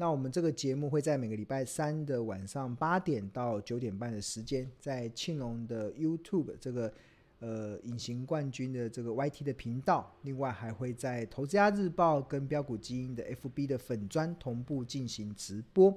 [0.00, 6.92] 那我们这个节目会在每个礼拜三的晚上八点到九点半的时间，在庆隆的 YouTube 这个
[7.40, 15.92] 呃隐形冠军的这个 YT 的频道，另外还会在投资家日报跟标股基因的 FB 的粉专同步进行直播。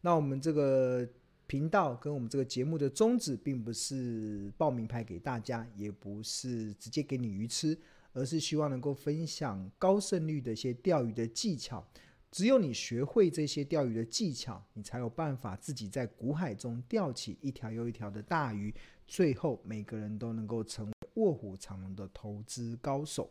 [0.00, 1.08] 那我们这个
[1.46, 7.78] 频道跟我们这个节目的宗旨，并不是报名牌给大家，也不是直接给你鱼吃，
[8.14, 11.86] 而是希望能够分享高胜率的一些钓鱼的技巧。
[12.34, 18.74] 只有你学会这些钓鱼的技巧，你才有办法自己在股海中钓起一条又一条的大鱼。
[19.06, 23.30] 最后，每个人都能够成为卧虎藏龙的投资高手。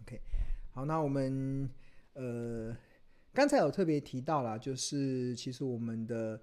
[0.00, 0.18] OK，
[0.70, 1.68] 好，那我们
[2.14, 2.74] 呃
[3.34, 6.40] 刚才有特别提到了，就是其实我们的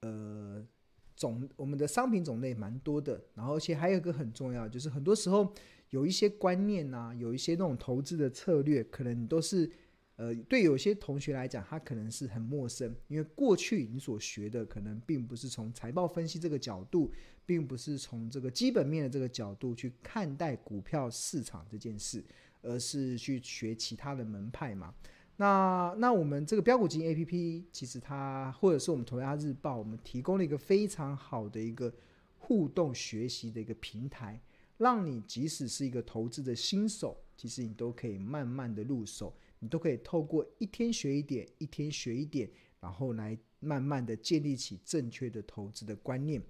[0.00, 0.66] 呃
[1.14, 5.54] 种我们的商品种类蛮多的，然后而且还有一个很重要，就是很多时候
[5.90, 9.70] 有一些观念呐、有一些那种投资的策略，可能都是。
[10.16, 17.12] 呃，对有些同学来讲，他可能是很陌生，因为过去你所学的可能并不是从财报分析这个角度，
[17.44, 22.24] 并不是从这个基本面的这个角度去看待股票市场这件事，
[22.62, 24.94] 而是去学其他的门派嘛。
[25.36, 31.92] 那那我们这个标股基因 APP，其实它或者是我们投资家日报，我们提供了一个非常好的一个
[32.38, 34.40] 互动学习的一个平台，
[34.78, 39.36] 让你即使是一个投资的新手，其实你都可以慢慢的入手。
[39.66, 46.40] 你都可以透过一天学一点，一天学一点，然后来慢慢的建立起正确的投资的观念。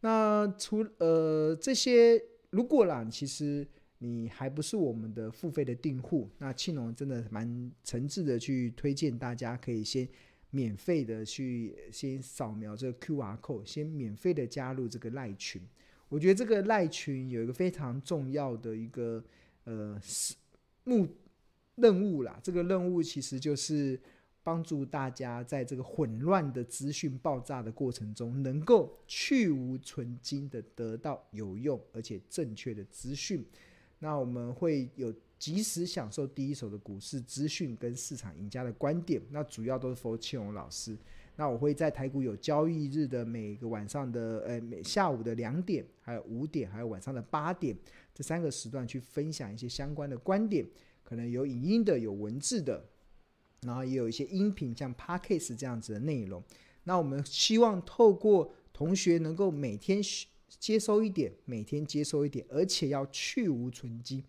[0.00, 10.08] 那除呃这些，如果啦，其实你还不是我们的付费的订户，那庆隆真的蛮诚挚的去推荐大家，可以先
[10.48, 15.60] 免费的去先扫描这个 QR code，先免费的加入这个赖群。
[16.08, 19.22] 我觉得这个赖群有一个非常重要的一个
[19.64, 20.00] 呃
[20.84, 21.06] 目。
[21.76, 23.98] 任务啦，这个任务其实就是
[24.42, 33.44] 帮助大家在这个混乱的资讯爆炸的过程中，能够去无存菁的得到有用而且正确的资讯。
[33.98, 39.20] 那我们会有及时享受第一手的股市资讯跟市场赢家的观点。
[39.30, 40.96] 那主要都是 for 庆荣老师。
[41.36, 47.76] 那我会在台股有交易日的每个晚上的呃每下午的两点，还有五点，还有晚上的八点
[48.14, 50.64] 这三个时段去分享一些相关的观点。
[51.04, 52.88] 可能有影音的，有文字的，
[53.62, 56.42] 然后也有一些音频，像 Podcast 这样子的内容。
[56.82, 60.02] 那我们希望透过同学能够每天
[60.58, 64.24] 接收一点，每天接收一点，而且要去无存精。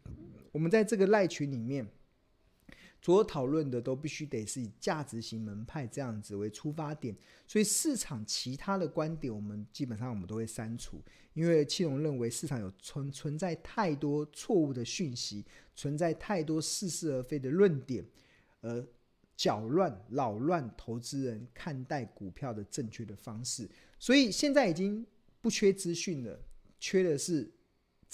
[0.52, 1.88] 我们在这个赖群里面。
[3.06, 11.00] 所讨论的都必须得是以价值型门派这样子为出发点，所以市场其他的观点，我们基本上我们都会删除，
[11.36, 15.46] 因为庆隆认为市场有存存在太多错误的讯息，
[15.76, 18.04] 存在太多似是而非的论点，
[18.62, 18.84] 而
[19.38, 25.06] 搅乱扰乱投资人看待股票的正确的方式，所以现在已经
[25.42, 26.40] 不缺资讯了，
[26.80, 27.52] 缺的是。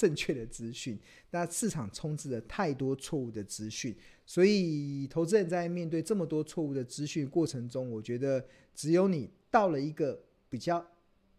[0.01, 0.97] 正确的资讯，
[1.29, 3.95] 那市场充斥着太多错误的资讯，
[4.25, 10.19] 所以投资人在面对这么多错误的资讯过程中，我觉得只有你到了一个
[10.49, 10.83] 比较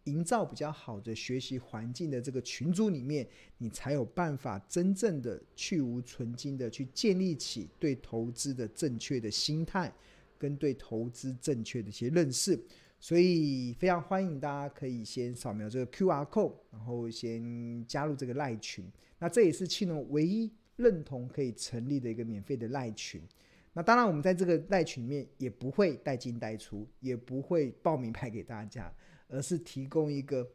[0.05, 9.93] 营造比较好的学习环境的这个群组里面，你才有办法真正的去无存菁的去建立起对投资的正确的心态，
[10.37, 12.57] 跟对投资正确的一些认识。
[13.03, 18.89] 所以非常欢迎大家可以先扫描这个 QR code，然后先加入这个赖群。
[19.19, 23.21] 那这也是庆隆唯一认同可以成立的一个免费的赖群。
[23.73, 28.89] 那当然，我们在这个赖群里面也不会带进带出，也不会报名牌给大家，
[29.27, 30.49] 而是提供一个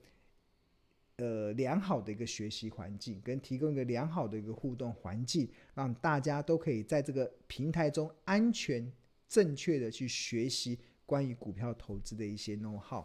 [1.18, 8.90] 呃良好的一个学习环境，跟提供一个良好的一个互动环境，让大家都可以在这个平台中安全
[9.28, 10.78] 正确的去学习。
[11.08, 13.02] 关于股票投资的一些 know how，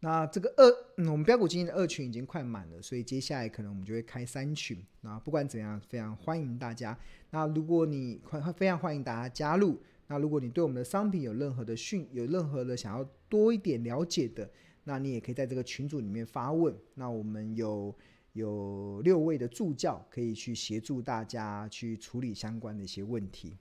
[0.00, 4.84] 那这个二，我们标股基金的二群已经快满了，所以接下来可能我们就会开三群。
[5.00, 6.96] 那不管怎样，非常欢迎大家。
[7.30, 9.80] 那如果你欢，非常欢迎大家加入。
[10.08, 14.50] 那如果你对我们的商品有任何的讯，有任何的想要多一点了解的，
[14.84, 16.76] 那你也可以在这个群组里面发问。
[16.92, 17.96] 那我们有
[18.34, 23.56] 有六位的助教可以去协助大家去处理相关的一些问题。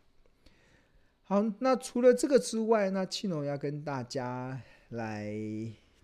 [1.29, 4.57] 好，那除了这个之外，那庆隆要跟大家
[4.91, 5.29] 来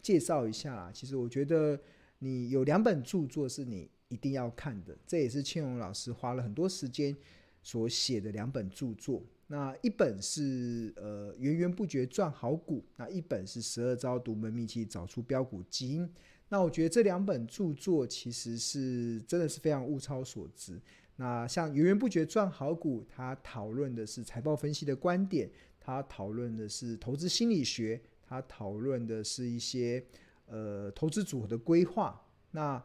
[0.02, 0.92] 介绍一下。
[0.94, 1.80] 其实我觉得
[2.20, 7.16] 你有两本著作是你一定要看的，这也是庆隆老师花了很多时间
[7.62, 9.24] 所写的两本著作。
[9.48, 16.12] 那一本是呃源源不绝赚好股，那一本是十二招独门秘籍找出标股基因。
[16.50, 20.82] 那我觉得这两本著作其实是真的是非常物超所值。
[21.16, 25.50] 那像源源不绝赚好股，他讨论的是财报分析的观点，
[25.80, 30.04] 它讨论的是投资心理学，它讨论的是一些
[30.48, 32.20] 呃投资组合的规划。
[32.52, 32.80] 那《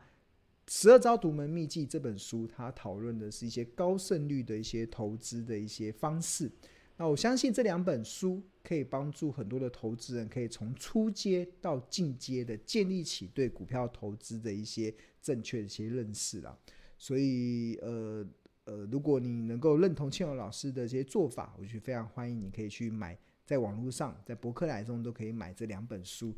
[0.67, 6.51] 十二招独门秘籍》这本书，它讨论的是一些高胜率的一些投资的一些方式。
[6.97, 14.93] 那我相信这两本书可以帮助很多的投资人，可以从初阶到进阶的建立起对股票投资的一些
[15.23, 16.59] 正确的一些认识啦。
[16.99, 18.27] 所以，呃
[18.65, 23.17] 呃，如果你能够认同庆荣老师的这些做法，我就非常欢迎你可以去买，
[23.47, 26.35] 在网络上，在博客来中都可以买这两本书。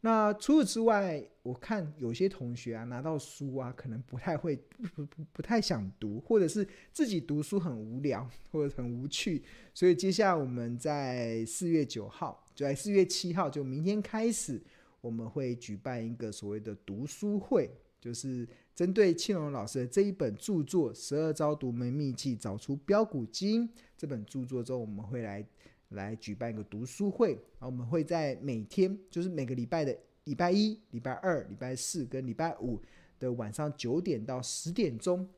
[0.00, 4.54] 那除此之外，我看有些同学啊拿到书啊，可能不太会，
[4.94, 14.62] 不不不太想读，或者是自己读书很无聊或者很无趣，所以接下来我们在四月九号，就在四月七号，就明天开始，
[15.00, 17.70] 我们会举办一个所谓的读书会，
[18.04, 23.66] 就是针对庆荣老师的这一本著作《十二招独门秘技找出标股金》
[23.96, 25.42] 这本著作中，我们会来。
[25.90, 32.82] 来举办一个读书会然后，我们会在每天，就是每个礼拜的礼拜一、礼拜二、礼拜四跟礼拜五
[33.20, 35.28] 的晚上九点到十点钟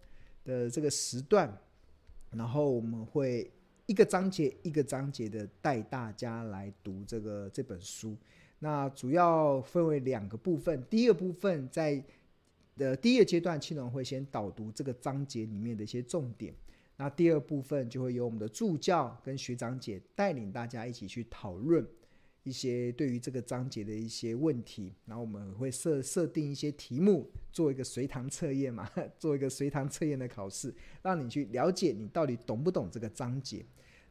[0.45, 1.55] 的这个时段，
[2.31, 3.53] 然后我们会
[3.85, 8.17] 一个章节一个章节的带大家来读这个这本书。
[8.61, 12.03] 那主要分为两个部分，第一个部分在
[12.77, 16.55] 的第一个阶段，青龙会先导读这个章节里面的一些重点。
[16.99, 21.87] 那第二部分就会由我们的助教跟学长姐带领大家一起去讨论
[22.43, 28.89] 一些对于这个章节的一些问题，然后我们会设设定一些题目，做一个随堂测验嘛，
[29.19, 33.65] 做一个随堂测验的考试，让你去了解你到底懂不懂这个章节。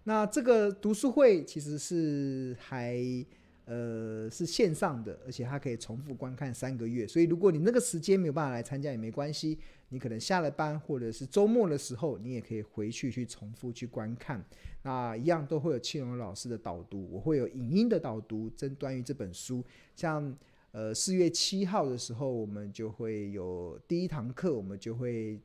[0.04, 3.26] 那这个读书会其实是还。
[3.66, 7.08] 呃，是线上的，而且它可以重复观看三个月。
[7.08, 9.58] 所以，如果你那个时间没有办法来参加也没关系，
[9.90, 14.44] 你可能下了班或者是周末的时候，你也可以回去去重复去观看。
[14.84, 19.64] 那一样都会有庆荣老师的导读，我会有影音的导读，针对于这本书。
[19.96, 20.36] 像
[20.72, 25.40] 呃四月七号的时候，我们就会有第一堂课，我们就会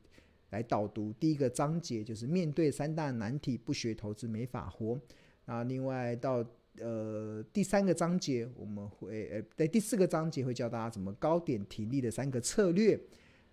[0.51, 4.99] 来导读第一个章节，就是面对三大难题，不学投资没法活。
[5.45, 6.45] 那另外到
[6.79, 12.99] 呃，第三个章节我们会呃，在第四个章节会教大家怎么高点停利的三个策略。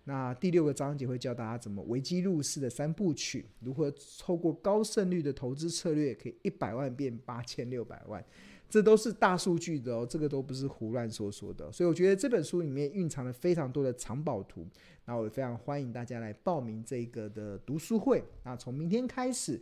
[0.05, 8.23] 那第六个章节会教大家怎么危机入市的三部曲，如何透过高胜率的投资策略可以一百万变八千六百万，
[8.67, 11.71] 这都是大数据的哦，这个都不是胡乱说说的。
[11.71, 14.65] 所以我觉得这本书里面蕴藏了非常多的藏宝图。
[15.05, 18.23] 那我也非常欢迎大家来报名这个的读书会。
[18.43, 19.61] 那从明天开始，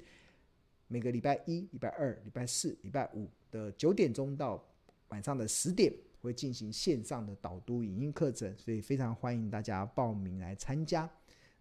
[0.87, 3.29] 每个礼拜一、礼拜二、礼拜四、礼拜五。
[3.49, 4.61] 的九点钟到
[5.07, 5.89] 晚上的十点
[6.19, 11.09] 会进行线上的导读影音课程，所以非常欢迎大家报名来参加。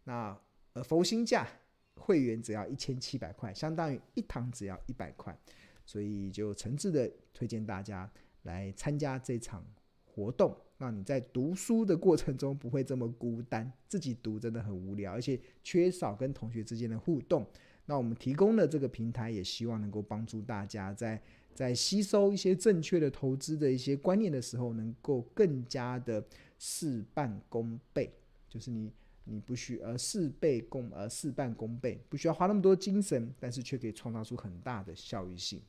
[0.02, 0.36] 那
[0.72, 1.46] 呃，佛心价
[1.94, 5.38] 会员只要一千七百块，相当于一堂只要一百块，
[5.84, 8.10] 所以就诚挚的推荐大家
[8.42, 9.64] 来参加这场
[10.04, 17.46] 活动，让你在读书的过程中不会这么孤单，自己读真的很无聊，而且缺少跟同学之间的互动。
[17.86, 21.20] 那我们提供的这个平台，也希望能够帮助大家在。
[21.56, 26.22] 在吸收一些正确的投资的一些观念的时候，能够更加的
[26.58, 28.12] 事半功倍，
[28.46, 28.92] 就是你
[29.24, 35.62] 你不需呃事倍功呃事半功倍，不需要花那么多精神，但是却可以创造出很大的效益性。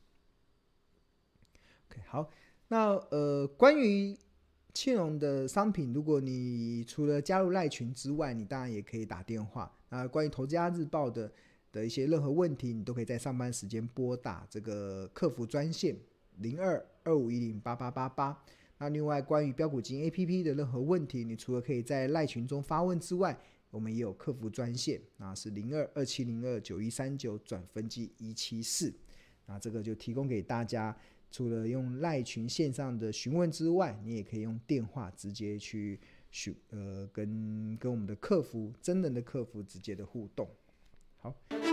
[1.88, 2.28] OK，好，
[2.68, 4.14] 那呃关于
[4.74, 9.74] 庆荣的商品，如果你除了加入赖群之外，你当然也可以打电话。
[9.88, 11.32] 那关于《投资家日报》的。
[11.72, 15.96] 的一些任何问题，你都可以在上班时间拨打这个客服专线
[16.38, 18.42] 零二二五一零八八八八。
[18.78, 23.36] 那另外关于标股金 APP 的任何问题，你除了可以在赖群中发问之外，
[23.70, 28.94] 我们也有客服专线，那是零二二七零二九一三九转分机一七四。
[29.46, 30.96] 那这个就提供给大家，
[31.30, 35.98] 除了用赖群线上的询问之外，你也可以用电话直接去
[36.30, 40.48] 询呃跟跟我们的客服真人的客服直接的互动。
[41.28, 41.67] Ciao.